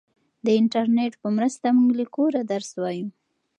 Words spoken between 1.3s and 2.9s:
مرسته موږ له کوره درس